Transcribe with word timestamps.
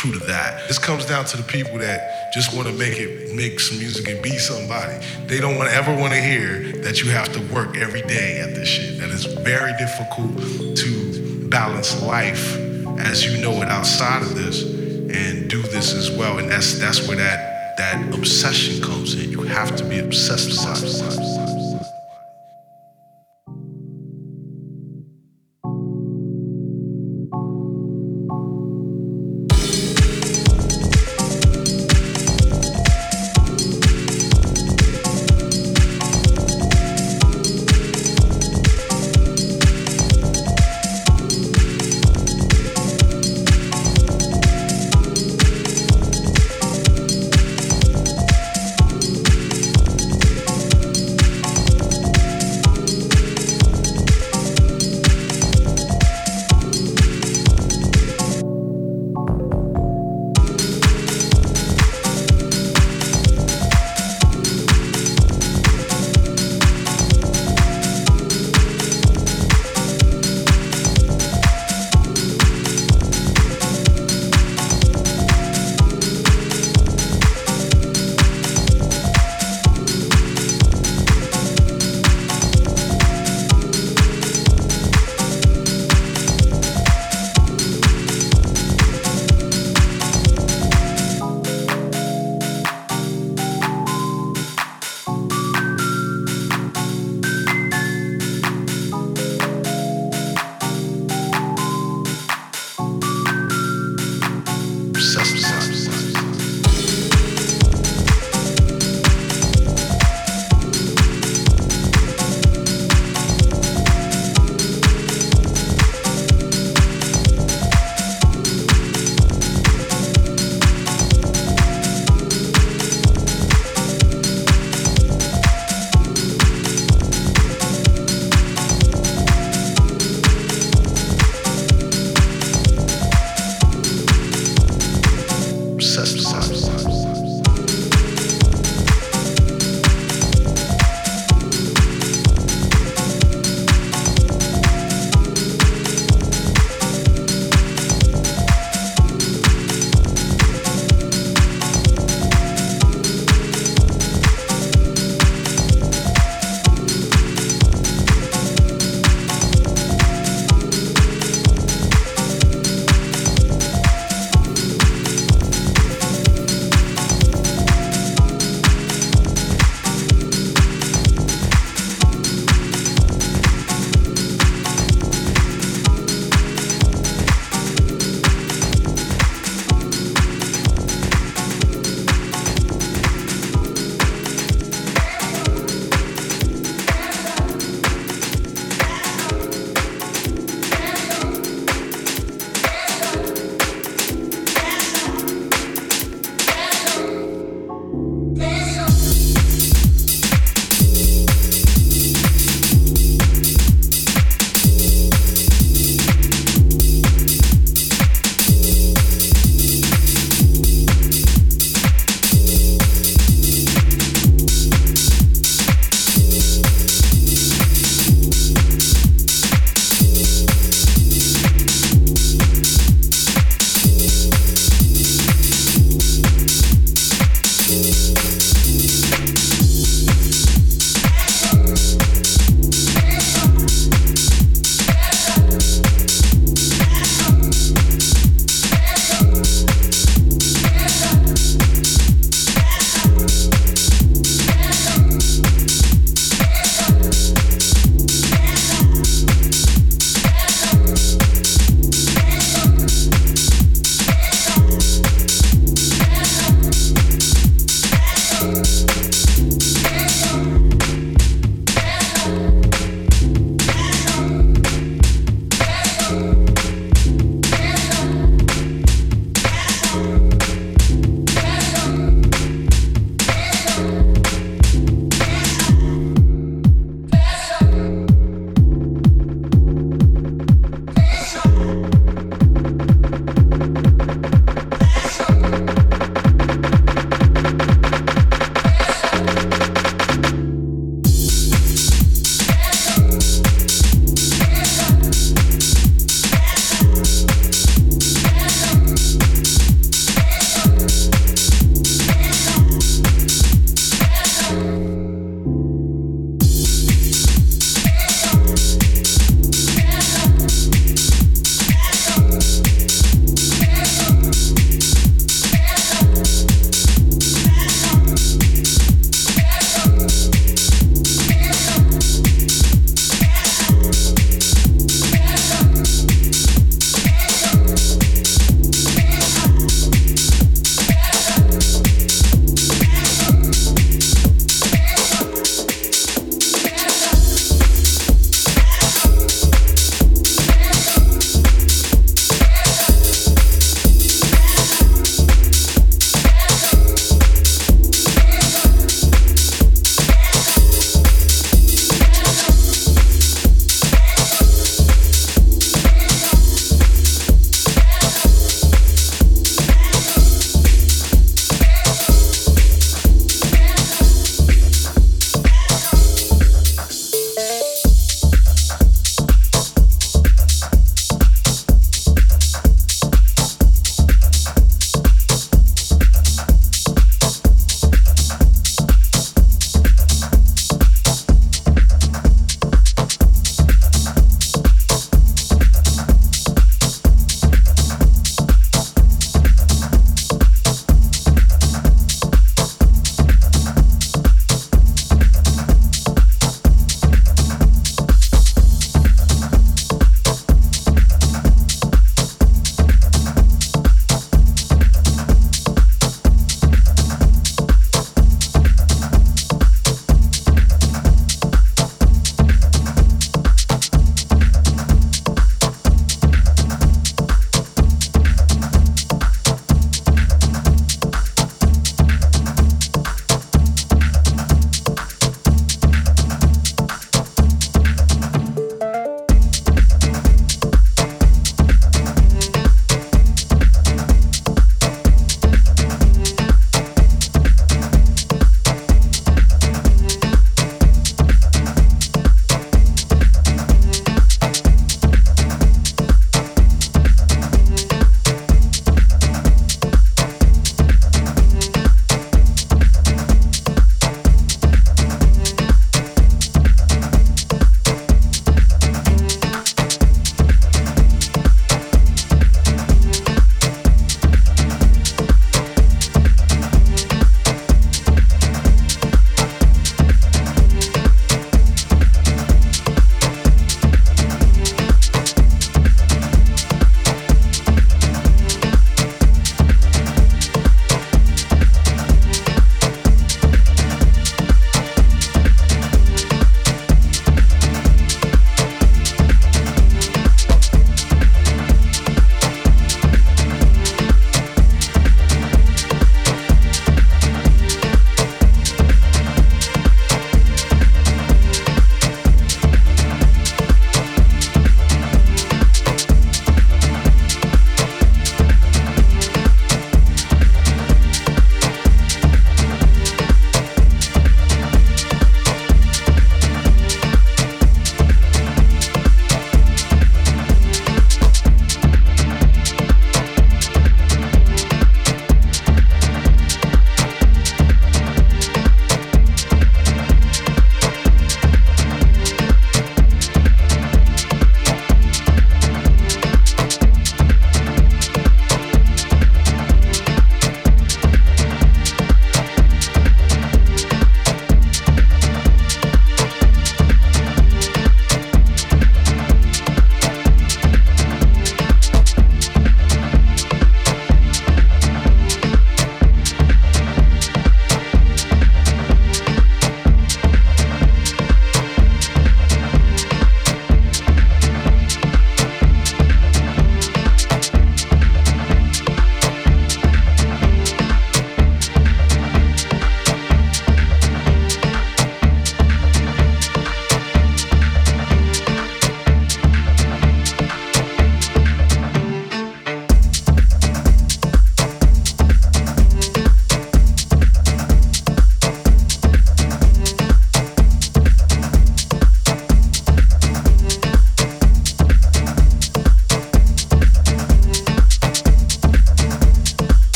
true 0.00 0.12
to 0.12 0.26
that. 0.26 0.66
This 0.66 0.78
comes 0.78 1.04
down 1.04 1.26
to 1.26 1.36
the 1.36 1.42
people 1.42 1.78
that 1.78 2.32
just 2.32 2.56
want 2.56 2.66
to 2.66 2.72
make 2.72 2.98
it, 2.98 3.34
make 3.34 3.60
some 3.60 3.78
music 3.78 4.08
and 4.08 4.22
be 4.22 4.38
somebody. 4.38 4.98
They 5.26 5.40
don't 5.40 5.58
want 5.58 5.70
ever 5.70 5.94
want 5.94 6.14
to 6.14 6.20
hear 6.20 6.72
that 6.78 7.02
you 7.02 7.10
have 7.10 7.30
to 7.34 7.40
work 7.52 7.76
every 7.76 8.00
day 8.02 8.40
at 8.40 8.54
this 8.54 8.66
shit. 8.66 8.98
That 8.98 9.10
is 9.10 9.26
very 9.26 9.72
difficult 9.76 10.38
to 10.78 11.48
balance 11.50 12.02
life 12.02 12.56
as 12.98 13.26
you 13.26 13.42
know 13.42 13.60
it 13.60 13.68
outside 13.68 14.22
of 14.22 14.34
this 14.34 14.62
and 14.62 15.50
do 15.50 15.60
this 15.60 15.92
as 15.92 16.10
well. 16.10 16.38
And 16.38 16.50
that's 16.50 16.78
that's 16.78 17.06
where 17.06 17.18
that 17.18 17.76
that 17.76 18.14
obsession 18.14 18.82
comes 18.82 19.14
in. 19.22 19.30
You 19.30 19.42
have 19.42 19.76
to 19.76 19.84
be 19.84 19.98
obsessed 19.98 20.48
with. 20.48 21.39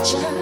fragile. 0.00 0.39